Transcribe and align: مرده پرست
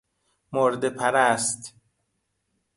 مرده 0.51 0.89
پرست 0.89 1.75